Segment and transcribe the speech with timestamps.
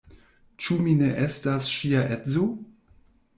[0.63, 2.49] Ĉu mi ne estas ŝia edzo?